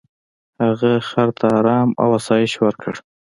هغه 0.63 0.91
خر 1.09 1.29
ته 1.37 1.45
ارام 1.57 1.89
او 2.01 2.09
آسایش 2.19 2.53
ورکړ. 2.63 2.93